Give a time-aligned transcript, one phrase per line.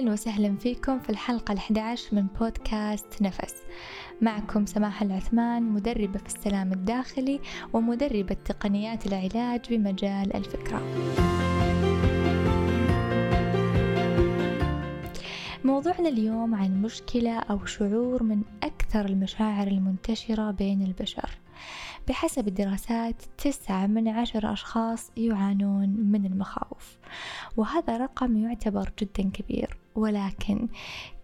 [0.00, 3.54] أهلا وسهلا فيكم في الحلقة ال11 من بودكاست نفس.
[4.20, 7.40] معكم سماح العثمان مدربة في السلام الداخلي
[7.72, 10.82] ومدربة تقنيات العلاج بمجال الفكرة.
[15.64, 21.30] موضوعنا اليوم عن مشكلة أو شعور من أكثر المشاعر المنتشرة بين البشر.
[22.08, 26.98] بحسب الدراسات تسعة من عشر أشخاص يعانون من المخاوف
[27.56, 29.79] وهذا رقم يعتبر جدا كبير.
[29.94, 30.68] ولكن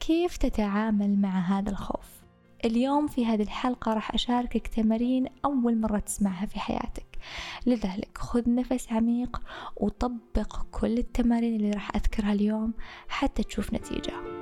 [0.01, 2.16] كيف تتعامل مع هذا الخوف؟
[2.65, 7.19] اليوم في هذه الحلقة راح أشاركك تمارين أول مرة تسمعها في حياتك
[7.66, 9.41] لذلك خذ نفس عميق
[9.77, 12.75] وطبق كل التمارين اللي راح أذكرها اليوم
[13.09, 14.35] حتى تشوف نتيجة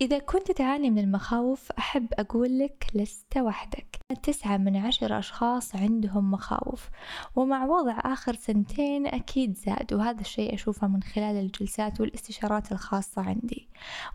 [0.00, 6.30] إذا كنت تعاني من المخاوف أحب أقول لك لست وحدك تسعة من عشر أشخاص عندهم
[6.30, 6.88] مخاوف
[7.36, 13.68] ومع وضع آخر سنتين أكيد زاد وهذا الشيء أشوفه من خلال الجلسات والاستشارات الخاصة عندي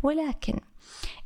[0.04, 0.60] ولكن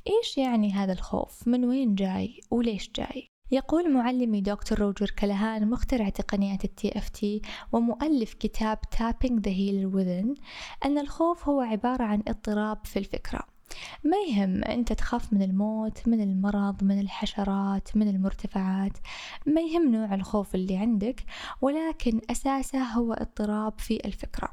[0.07, 6.09] إيش يعني هذا الخوف؟ من وين جاي؟ وليش جاي؟ يقول معلمي دكتور روجر كلهان مخترع
[6.09, 10.41] تقنيات ال TFT ومؤلف كتاب Tapping the Healer Within
[10.85, 13.54] أن الخوف هو عبارة عن اضطراب في الفكرة
[14.03, 18.97] ما يهم أنت تخاف من الموت من المرض من الحشرات من المرتفعات.
[19.45, 21.23] ما يهم نوع الخوف اللي عندك
[21.61, 24.49] ولكن أساسه هو اضطراب في الفكرة.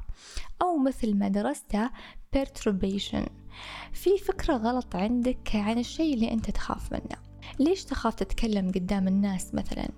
[0.61, 1.89] أو مثل ما درسته
[2.35, 3.29] perturbation.
[3.93, 7.17] في فكرة غلط عندك عن الشيء اللي أنت تخاف منه.
[7.59, 9.89] ليش تخاف تتكلم قدام الناس مثلا؟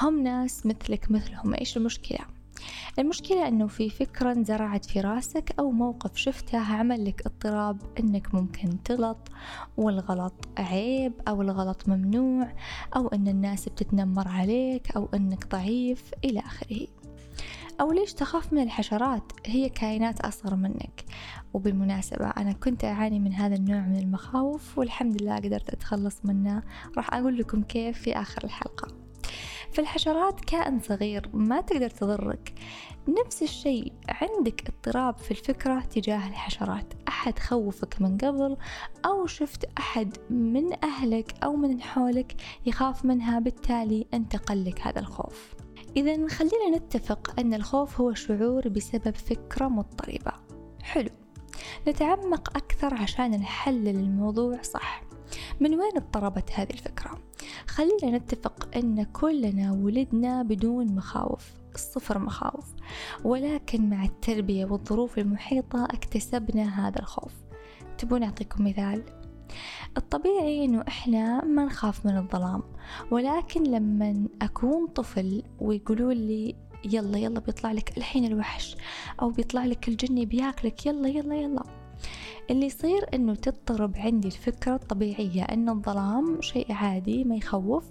[0.00, 2.41] هم ناس مثلك مثلهم إيش المشكلة؟
[2.98, 8.82] المشكلة أنه في فكرة انزرعت في راسك أو موقف شفته عمل لك اضطراب أنك ممكن
[8.82, 9.28] تغلط
[9.76, 12.52] والغلط عيب أو الغلط ممنوع
[12.96, 16.86] أو أن الناس بتتنمر عليك أو أنك ضعيف إلى آخره.
[17.80, 21.04] أو ليش تخاف من الحشرات؟ هي كائنات أصغر منك.
[21.54, 26.62] وبالمناسبة أنا كنت أعاني من هذا النوع من المخاوف والحمد لله قدرت أتخلص منه.
[26.96, 29.01] راح أقول لكم كيف في آخر الحلقة.
[29.72, 32.52] فالحشرات كائن صغير ما تقدر تضرك.
[33.08, 36.92] نفس الشيء عندك اضطراب في الفكرة تجاه الحشرات.
[37.08, 38.56] أحد خوفك من قبل
[39.04, 42.34] أو شفت أحد من أهلك أو من حولك
[42.66, 45.54] يخاف منها بالتالي انتقل لك هذا الخوف.
[45.96, 50.32] إذا خلينا نتفق أن الخوف هو شعور بسبب فكرة مضطربة.
[50.82, 51.10] حلو.
[51.88, 55.02] نتعمق أكثر عشان نحلل الموضوع صح.
[55.60, 57.18] من وين اضطربت هذه الفكرة؟
[57.72, 62.74] خلينا نتفق أن كلنا ولدنا بدون مخاوف صفر مخاوف.
[63.24, 67.32] ولكن مع التربية والظروف المحيطة اكتسبنا هذا الخوف.
[67.98, 69.02] تبون أعطيكم مثال؟
[69.96, 72.62] الطبيعي إنه إحنا ما نخاف من الظلام.
[73.10, 78.76] ولكن لما أكون طفل ويقولوا لي يلا يلا بيطلع لك الحين الوحش
[79.22, 81.81] أو بيطلع لك الجني بياكلك يلا يلا يلا
[82.50, 87.84] اللي يصير إنه تضطرب عندي الفكرة الطبيعية ان الظلام شيء عادي ما يخوف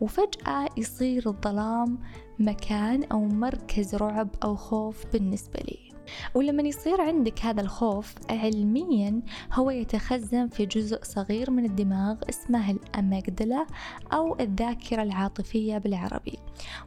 [0.00, 1.98] وفجأة يصير الظلام
[2.38, 5.87] مكان أو مركز رعب أو خوف بالنسبة لي.
[6.34, 13.66] ولما يصير عندك هذا الخوف علميا هو يتخزن في جزء صغير من الدماغ اسمه الأميجدلا
[14.12, 16.38] أو الذاكرة العاطفية بالعربي.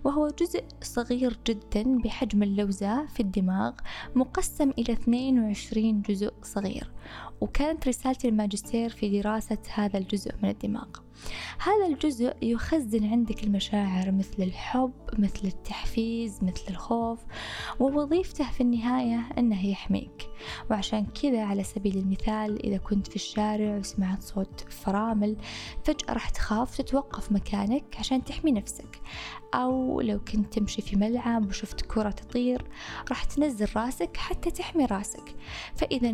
[0.03, 3.73] وهو جزء صغير جدا بحجم اللوزة في الدماغ
[4.15, 6.91] مقسم إلى 22 جزء صغير.
[7.41, 10.87] وكانت رسالة الماجستير في دراسة هذا الجزء من الدماغ.
[11.59, 17.19] هذا الجزء يخزن عندك المشاعر مثل الحب مثل التحفيز مثل الخوف
[17.79, 20.29] ووظيفته في النهاية أنه يحميك.
[20.71, 25.37] وعشان كذا على سبيل المثال إذا كنت في الشارع وسمعت صوت فرامل
[25.83, 29.01] فجأة راح تخاف تتوقف مكانك عشان تحمي نفسك.
[29.53, 32.67] أو لو كنت تمشي في ملعب وشفت كرة تطير
[33.09, 35.35] راح تنزل راسك حتى تحمي راسك.
[35.75, 36.09] فإذا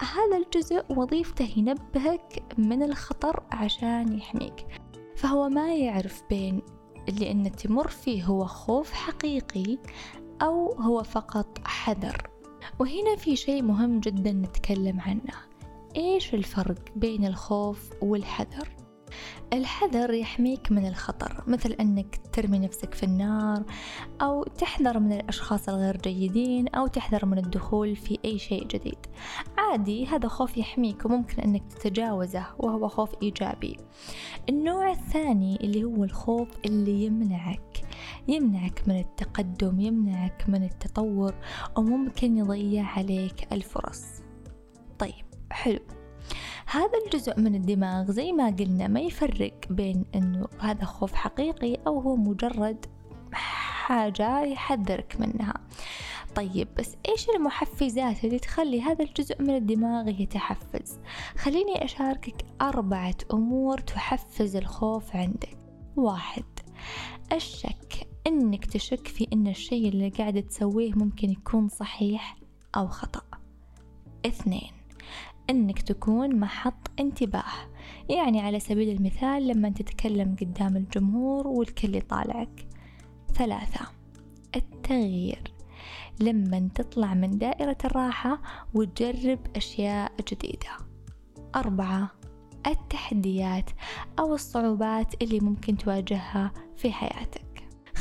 [0.00, 4.66] هذا الجزء وظيفته ينبهك من الخطر عشان يحميك.
[5.16, 6.62] فهو ما يعرف بين
[7.08, 9.78] اللي أن تمر فيه هو خوف حقيقي
[10.42, 12.28] أو هو فقط حذر.
[12.78, 15.34] وهنا في شيء مهم جدا نتكلم عنه.
[15.96, 18.81] إيش الفرق بين الخوف والحذر؟
[19.52, 23.62] الحذر يحميك من الخطر مثل أنك ترمي نفسك في النار
[24.22, 28.98] أو تحذر من الأشخاص الغير جيدين أو تحذر من الدخول في أي شيء جديد.
[29.58, 33.76] عادي هذا خوف يحميك وممكن أنك تتجاوزه وهو خوف إيجابي.
[34.48, 37.84] النوع الثاني اللي هو الخوف اللي يمنعك
[38.28, 41.34] يمنعك من التقدم يمنعك من التطور
[41.76, 44.04] وممكن يضيع عليك الفرص.
[44.98, 45.80] طيب حلو.
[46.72, 52.00] هذا الجزء من الدماغ زي ما قلنا ما يفرق بين إنه هذا خوف حقيقي أو
[52.00, 52.86] هو مجرد
[53.32, 55.54] حاجة يحذرك منها.
[56.34, 60.98] طيب بس إيش المحفزات اللي تخلي هذا الجزء من الدماغ يتحفز؟
[61.36, 65.58] خليني أشاركك أربعة أمور تحفز الخوف عندك.
[65.96, 66.44] واحد
[67.32, 72.36] الشك إنك تشك في إن الشيء اللي قاعدة تسويه ممكن يكون صحيح
[72.76, 73.22] أو خطأ.
[74.26, 74.82] اثنين
[75.50, 77.52] إنك تكون محط انتباه.
[78.08, 82.66] يعني على سبيل المثال لما تتكلم قدام الجمهور والكل يطالعك.
[83.34, 83.86] ثلاثة
[84.56, 85.52] التغيير.
[86.20, 88.42] لما تطلع من دائرة الراحة
[88.74, 90.70] وتجرب أشياء جديدة.
[91.56, 92.10] أربعة
[92.66, 93.70] التحديات
[94.18, 97.51] أو الصعوبات اللي ممكن تواجهها في حياتك.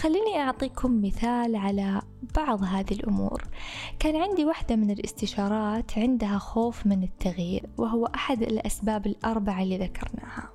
[0.02, 2.02] خليني أعطيكم مثال على
[2.36, 3.44] بعض هذه الأمور.
[4.00, 10.50] كان عندي واحدة من الاستشارات عندها خوف من التغيير وهو أحد الأسباب الأربعة اللي ذكرناها.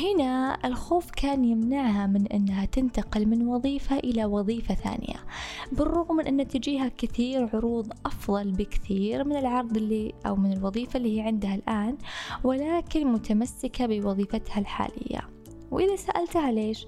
[0.00, 5.24] هنا الخوف كان يمنعها من أنها تنتقل من وظيفة إلى وظيفة ثانية
[5.72, 11.16] بالرغم من أن تجيها كثير عروض أفضل بكثير من العرض اللي أو من الوظيفة اللي
[11.16, 11.98] هي عندها الآن
[12.44, 15.35] ولكن متمسكة بوظيفتها الحالية.
[15.70, 16.86] وإذا سألتها ليش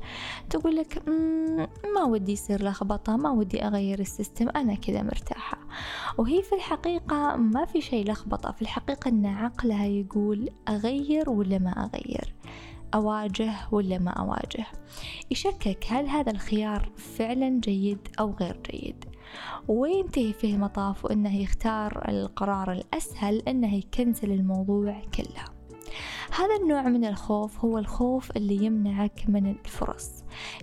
[0.50, 1.08] تقول لك
[1.94, 5.58] ما ودي يصير لخبطة ما ودي أغير السيستم أنا كذا مرتاحة.
[6.18, 11.70] وهي في الحقيقة ما في شيء لخبطة في الحقيقة أن عقلها يقول أغير ولا ما
[11.70, 12.34] أغير؟
[12.94, 14.66] أواجه ولا ما أواجه؟
[15.30, 19.04] يشكك هل هذا الخيار فعلا جيد أو غير جيد؟
[19.68, 25.57] وينتهي فيه المطاف وأنه يختار القرار الأسهل أنه يكنسل الموضوع كله.
[26.30, 30.10] هذا النوع من الخوف هو الخوف اللي يمنعك من الفرص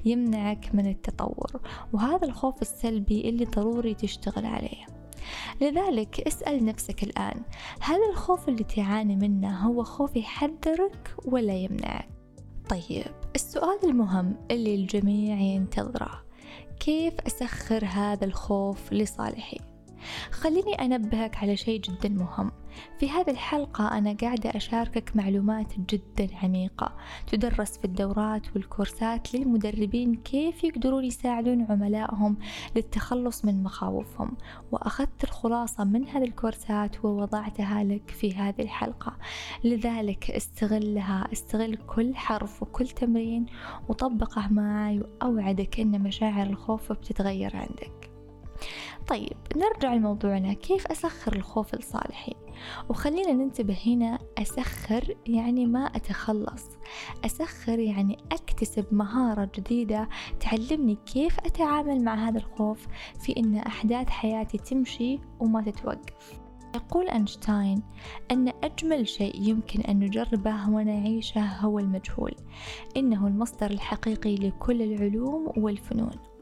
[0.06, 1.62] يمنعك من التطور
[1.94, 4.86] وهذا الخوف السلبي اللي ضروري تشتغل عليه
[5.62, 7.42] لذلك اسأل نفسك الآن
[7.82, 12.10] هل الخوف اللي تعاني منه هو خوف يحذرك ولا يمنعك؟
[12.70, 16.26] طيب السؤال المهم اللي الجميع ينتظره
[16.80, 19.60] كيف أسخر هذا الخوف لصالحي؟
[20.32, 22.52] خليني أنبهك على شيء جدا مهم
[23.00, 26.96] في هذه الحلقة أنا قاعدة أشاركك معلومات جدا عميقة
[27.28, 32.38] تدرس في الدورات والكورسات للمدربين كيف يقدرون يساعدون عملائهم
[32.76, 34.38] للتخلص من مخاوفهم.
[34.72, 39.18] وأخذت الخلاصة من هذه الكورسات ووضعتها لك في هذه الحلقة.
[39.64, 43.46] لذلك استغلها استغل كل حرف وكل تمرين
[43.90, 48.05] وطبقه معي وأوعدك أن مشاعر الخوف بتتغير عندك.
[49.08, 50.54] طيب نرجع لموضوعنا.
[50.54, 52.34] كيف أسخر الخوف لصالحي؟
[52.90, 56.66] وخلينا ننتبه هنا أسخر يعني ما أتخلص.
[57.26, 60.10] أسخر يعني أكتسب مهارة جديدة
[60.40, 62.88] تعلمني كيف أتعامل مع هذا الخوف
[63.20, 66.40] في أن أحداث حياتي تمشي وما تتوقف.
[66.76, 67.84] يقول أينشتاين
[68.32, 72.36] أن أجمل شيء يمكن أن نجربه ونعيشه هو المجهول.
[72.98, 76.35] إنه المصدر الحقيقي لكل العلوم والفنون.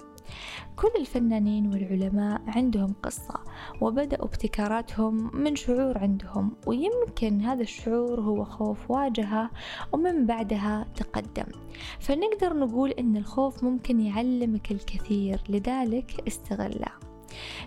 [0.75, 3.39] كل الفنانين والعلماء عندهم قصة
[3.81, 9.49] وبدأوا ابتكاراتهم من شعور عندهم ويمكن هذا الشعور هو خوف واجهة
[9.91, 11.51] ومن بعدها تقدم.
[11.99, 17.12] فنقدر نقول إن الخوف ممكن يعلمك الكثير لذلك استغله.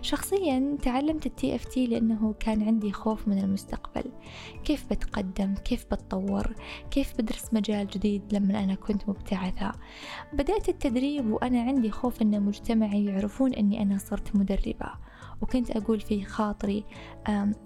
[0.01, 4.11] شخصيا تعلمت التي إف تي لأنه كان عندي خوف من المستقبل.
[4.63, 6.55] كيف بتقدم؟ كيف بتطور؟
[6.91, 9.71] كيف بدرس مجال جديد لما أنا كنت مبتعثة؟
[10.33, 14.91] بدأت التدريب وأنا عندي خوف أن مجتمعي يعرفون أني أنا صرت مدربة.
[15.41, 16.85] وكنت أقول في خاطري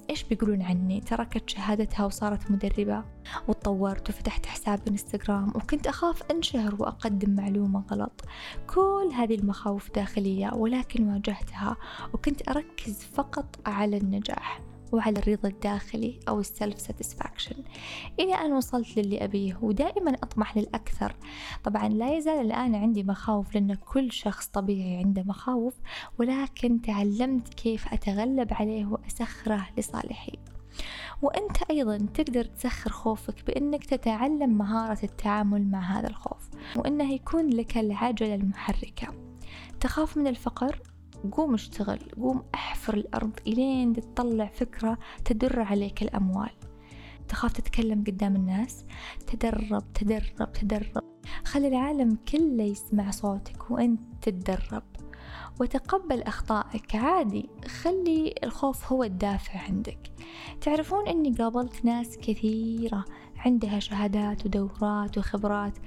[0.09, 3.03] إيش بيقولون عني؟ تركت شهادتها وصارت مدربة
[3.47, 8.21] وتطورت وفتحت حساب إنستغرام وكنت أخاف أنشهر وأقدم معلومة غلط.
[8.67, 11.77] كل هذه المخاوف داخلية ولكن واجهتها
[12.13, 14.59] وكنت أركز فقط على النجاح.
[14.91, 17.55] وعلى الرضا الداخلي أو السلف ساتسفاكشن
[18.19, 21.15] إلى أن وصلت للي أبيه ودائما أطمح للأكثر.
[21.63, 25.73] طبعا لا يزال الآن عندي مخاوف لأن كل شخص طبيعي عنده مخاوف
[26.19, 30.37] ولكن تعلمت كيف أتغلب عليه وأسخره لصالحي.
[31.21, 37.77] وأنت أيضا تقدر تسخر خوفك بأنك تتعلم مهارة التعامل مع هذا الخوف وأنه يكون لك
[37.77, 39.07] العجلة المحركة.
[39.79, 40.81] تخاف من الفقر؟
[41.31, 46.51] قوم اشتغل قوم احفر الأرض إلين تطلع فكرة تدر عليك الأموال.
[47.27, 48.85] تخاف تتكلم قدام الناس
[49.27, 51.03] تدرب تدرب تدرب.
[51.45, 54.83] خلي العالم كله يسمع صوتك وأنت تتدرب.
[55.59, 56.95] وتقبل أخطائك.
[56.95, 57.49] عادي
[57.81, 59.99] خلي الخوف هو الدافع عندك.
[60.61, 63.05] تعرفون أني قابلت ناس كثيرة
[63.45, 65.77] عندها شهادات ودورات وخبرات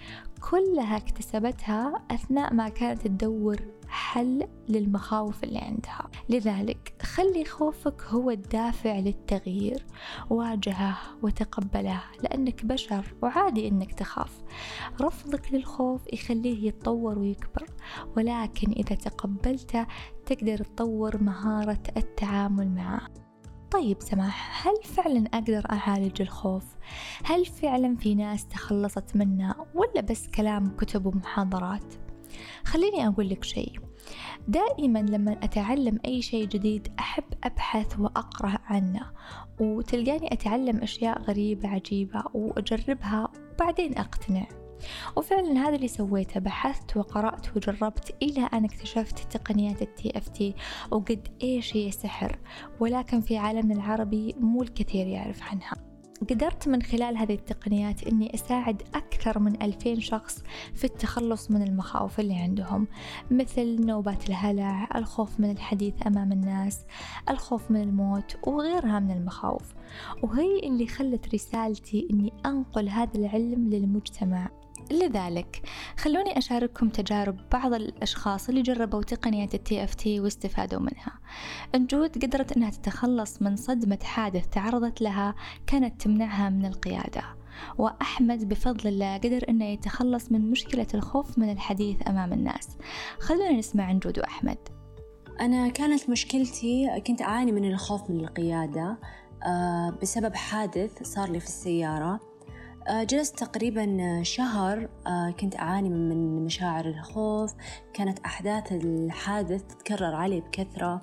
[0.51, 3.57] كلها اكتسبتها أثناء ما كانت تدور
[3.89, 6.11] حل للمخاوف اللي عندها.
[6.29, 9.87] لذلك خلي خوفك هو الدافع للتغيير
[10.31, 14.43] واجهه وتقبله لأنك بشر وعادي أنك تخاف.
[15.01, 17.67] رفضك للخوف يخليه يتطور ويكبر
[18.17, 19.87] ولكن إذا تقبلته
[20.27, 23.24] تقدر تطور مهارة التعامل معه.
[23.75, 26.65] طيب سماح هل فعلا أقدر أعالج الخوف؟
[27.25, 31.95] هل فعلا في ناس تخلصت منه ولا بس كلام كتب ومحاضرات؟
[32.65, 33.81] خليني أقول لك شيء
[34.49, 39.11] دائما لما أتعلم أي شيء جديد أحب أبحث وأقرأ عنه
[39.61, 44.47] وتلقاني أتعلم أشياء غريبة عجيبة وأجربها وبعدين أقتنع
[45.17, 50.55] وفعلا هذا اللي سويته بحثت وقرأت وجربت إلى أن اكتشفت تقنيات التي اف تي
[50.91, 52.39] وقد إيش هي سحر.
[52.81, 55.95] ولكن في عالمنا العربي مو الكثير يعرف عنها.
[56.31, 60.43] قدرت من خلال هذه التقنيات أني أساعد أكثر من ألفين شخص
[60.75, 62.87] في التخلص من المخاوف اللي عندهم
[63.31, 66.85] مثل نوبات الهلع الخوف من الحديث أمام الناس
[67.31, 69.75] الخوف من الموت وغيرها من المخاوف.
[70.23, 74.64] وهي اللي خلت رسالتي أني أنقل هذا العلم للمجتمع.
[74.91, 75.63] لذلك.
[75.99, 81.13] خلوني أشارككم تجارب بعض الأشخاص اللي جربوا تقنية ال TFT واستفادوا منها.
[81.75, 85.35] نجود قدرت أنها تتخلص من صدمة حادث تعرضت لها
[85.67, 87.23] كانت تمنعها من القيادة.
[87.79, 92.69] وأحمد بفضل الله قدر أنه يتخلص من مشكلة الخوف من الحديث أمام الناس.
[93.19, 94.59] خلونا نسمع نجود وأحمد
[95.41, 98.99] أنا كانت مشكلتي كنت أعاني من الخوف من القيادة
[99.47, 102.21] آه، بسبب حادث صار لي في السيارة.
[102.91, 107.55] جلست تقريبا شهر آه، كنت أعاني من مشاعر الخوف.
[107.95, 111.03] كانت أحداث الحادث تتكرر علي بكثرة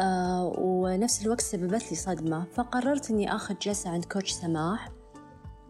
[0.00, 2.44] آه، ونفس الوقت سببت لي صدمة.
[2.44, 4.88] فقررت أني أخذ جلسة عند coach سماح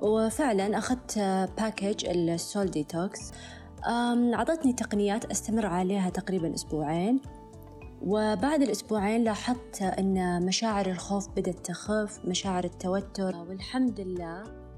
[0.00, 1.19] وفعلا أخذت
[1.59, 3.33] package ال soul detox
[4.35, 7.21] عطتني تقنيات أستمر عليها تقريبا أسبوعين.
[8.02, 13.37] وبعد الأسبوعين لاحظت أن مشاعر الخوف بدأت تخف مشاعر التوتر.
[13.37, 14.70] والحمد لله آه،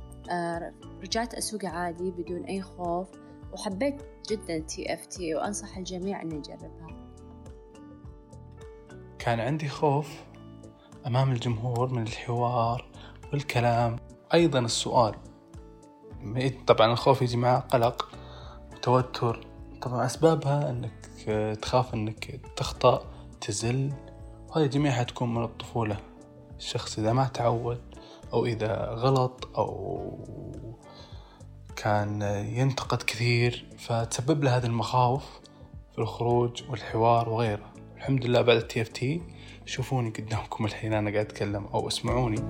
[1.02, 3.08] رجعت أسوق عادي بدون أي خوف
[3.52, 6.86] وحبيت جدا TFT وأنصح الجميع أن يجربها
[9.18, 10.24] كان عندي خوف
[11.06, 12.90] أمام الجمهور من الحوار
[13.32, 13.96] والكلام.
[14.34, 15.14] أيضا السؤال
[16.66, 18.08] طبعا الخوف يجي معه قلق
[18.72, 19.46] وتوتر
[19.82, 20.92] طبعا أسبابها أنك
[21.62, 23.04] تخاف أنك تخطأ
[23.40, 23.92] تزل
[24.48, 25.96] وهذه جميعها تكون من الطفولة.
[26.56, 27.91] الشخص إذا ما تعود
[28.32, 30.02] أو إذا غلط أو
[31.76, 32.22] كان
[32.56, 35.40] ينتقد كثير فتسبب له هذه المخاوف
[35.92, 37.72] في الخروج والحوار وغيره.
[37.96, 39.22] الحمد لله بعد التي اف تي
[39.66, 42.42] شوفوني قدامكم الحين أنا قاعد أتكلم أو أسمعوني.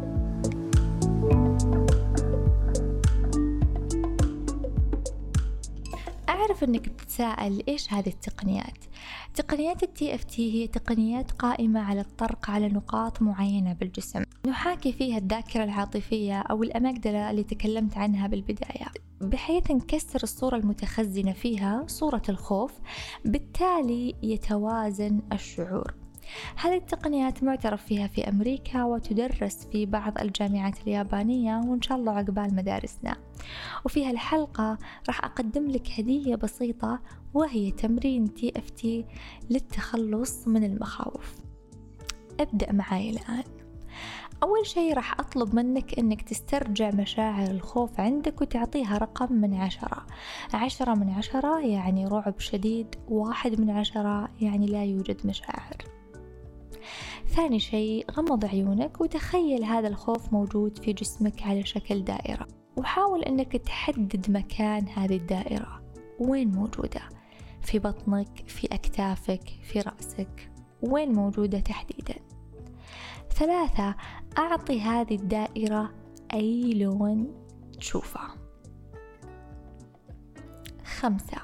[6.43, 8.79] أعرف أنك بتتساءل إيش هذه التقنيات؟
[9.35, 14.23] تقنيات التي اف تي هي تقنيات قائمة على الطرق على نقاط معينة بالجسم.
[14.47, 18.87] نحاكي فيها الذاكرة العاطفية أو الأماجدلة اللي تكلمت عنها بالبداية.
[19.21, 22.73] بحيث نكسر الصورة المتخزنة فيها صورة الخوف
[23.25, 26.02] بالتالي يتوازن الشعور.
[26.57, 32.55] هذه التقنيات معترف فيها في أمريكا وتدرس في بعض الجامعات اليابانية وإن شاء الله عقبال
[32.55, 33.17] مدارسنا.
[33.85, 37.01] وفي هالحلقة راح أقدم لك هدية بسيطة
[37.35, 39.05] وهي تمرين TFT
[39.51, 41.35] للتخلص من المخاوف.
[42.41, 43.45] ابدأ معاي الآن.
[44.43, 50.07] أول شي راح أطلب منك أنك تسترجع مشاعر الخوف عندك وتعطيها رقم من عشرة.
[50.55, 55.92] عشرة من عشرة يعني رعب شديد واحد من عشرة يعني لا يوجد مشاعر.
[57.33, 62.49] ثاني شيء غمض عيونك وتخيل هذا الخوف موجود في جسمك على شكل دائرة.
[62.77, 65.83] وحاول أنك تحدد مكان هذه الدائرة.
[66.21, 67.01] وين موجودة؟
[67.63, 70.51] في بطنك في أكتافك في رأسك.
[70.83, 72.15] وين موجودة تحديدا؟
[73.31, 73.95] ثلاثة
[74.39, 75.93] أعطي هذه الدائرة
[76.35, 77.35] أي لون
[77.79, 78.21] تشوفه.
[80.85, 81.39] خمسة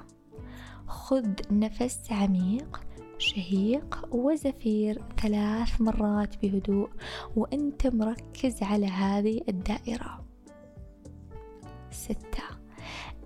[0.87, 2.88] خذ نفس عميق
[3.18, 6.88] شهيق وزفير ثلاث مرات بهدوء
[7.37, 10.25] وأنت مركز على هذه الدائرة.
[11.90, 12.42] ستة.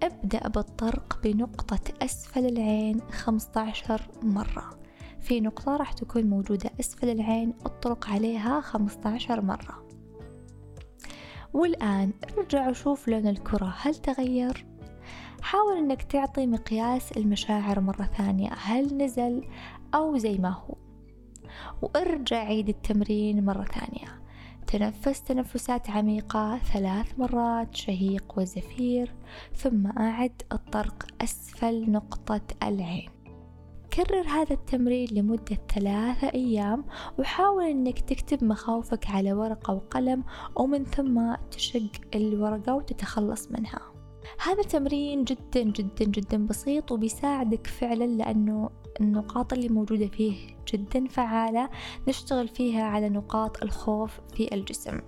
[0.02, 4.70] ابدأ بالطرق بنقطة أسفل العين 15 مرة.
[5.20, 9.86] في نقطة راح تكون موجودة أسفل العين اطرق عليها 15 مرة.
[11.52, 14.66] والآن ارجع وشوف لون الكرة هل تغير؟
[15.42, 18.50] حاول إنك تعطي مقياس المشاعر مرة ثانية.
[18.52, 19.44] هل نزل؟
[19.94, 20.74] أو زي ما هو.
[21.82, 24.22] وأرجع عيد التمرين مرة ثانية.
[24.66, 29.14] تنفس تنفسات عميقة ثلاث مرات شهيق وزفير
[29.54, 33.10] ثم أعد الطرق أسفل نقطة العين.
[33.92, 36.84] كرر هذا التمرين لمدة ثلاثة أيام
[37.18, 40.24] وحاول أنك تكتب مخاوفك على ورقة وقلم
[40.56, 43.91] ومن ثم تشق الورقة وتتخلص منها.
[44.42, 51.70] هذا التمرين جدا جدا جدا بسيط وبيساعدك فعلا لأنه النقاط اللي موجودة فيه جدا فعالة
[52.08, 55.00] نشتغل فيها على نقاط الخوف في الجسم.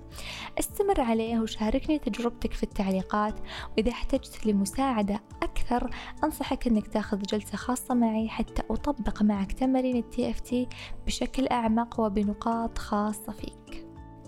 [0.59, 3.35] استمر عليه وشاركني تجربتك في التعليقات
[3.77, 5.91] وإذا احتجت لمساعدة أكثر
[6.25, 10.69] أنصحك أنك تأخذ جلسة خاصة معي حتى أطبق معك تمارين التي اف تي
[11.07, 13.64] بشكل أعمق وبنقاط خاصة فيك.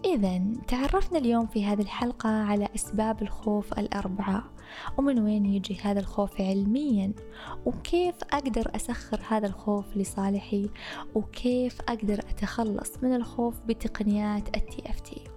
[0.05, 4.45] إذا تعرفنا اليوم في هذه الحلقة على أسباب الخوف الأربعة
[4.99, 7.13] ومن وين يجي هذا الخوف علميا؟
[7.67, 10.71] وكيف أقدر أسخر هذا الخوف لصالحي؟
[11.15, 15.36] وكيف أقدر أتخلص من الخوف بتقنيات التي اف تي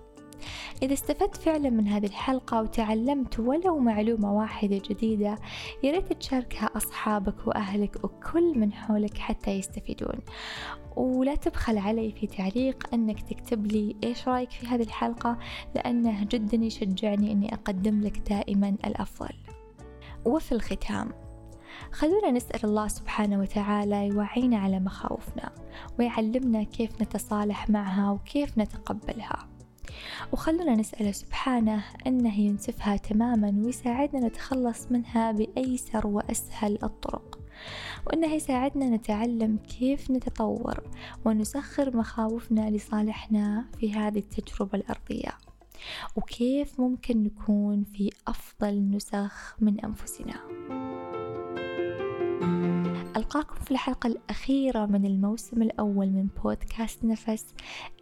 [0.82, 5.36] إذا استفدت فعلا من هذه الحلقة وتعلمت ولو معلومة واحدة جديدة
[5.84, 10.20] ياريت تشاركها أصحابك وأهلك وكل من حولك حتى يستفيدون.
[10.96, 15.38] ولا تبخل علي في تعليق أنك تكتب لي إيش رأيك في هذه الحلقة
[15.76, 19.34] لأنه جدا يشجعني أني أقدم لك دائما الأفضل.
[20.26, 21.12] وفي الختام
[21.92, 25.52] خلونا نسأل الله سبحانه وتعالى يوعينا على مخاوفنا
[26.00, 29.59] ويعلمنا كيف نتصالح معها وكيف نتقبلها.
[30.32, 37.40] وخلونا نسأله سبحانه أنه ينسفها تماما ويساعدنا نتخلص منها بأيسر وأسهل الطرق
[38.08, 40.84] وأنه يساعدنا نتعلم كيف نتطور
[41.26, 45.32] ونسخر مخاوفنا لصالحنا في هذه التجربة الأرضية
[46.16, 50.89] وكيف ممكن نكون في أفضل نسخ من أنفسنا.
[53.20, 57.46] ألقاكم في الحلقة الأخيرة من الموسم الأول من بودكاست نفس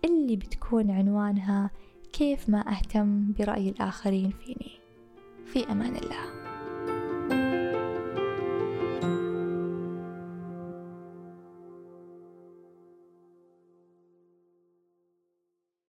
[0.06, 1.70] اللي بتكون عنوانها
[2.14, 4.72] كيف ما أهتم برأي الآخرين فيني.
[5.46, 6.37] في أمان الله.